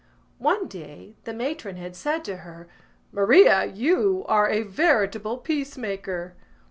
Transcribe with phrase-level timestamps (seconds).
[0.39, 2.67] One day the matron had said to her:
[3.11, 6.33] "Maria, you are a veritable peace maker!"